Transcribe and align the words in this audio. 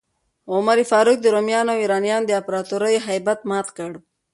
عمر 0.53 0.77
فاروق 0.89 1.17
د 1.21 1.27
رومیانو 1.35 1.71
او 1.73 1.79
ایرانیانو 1.83 2.27
د 2.27 2.31
امپراتوریو 2.39 3.05
هیبت 3.09 3.39
مات 3.49 3.67
کړ. 3.77 3.91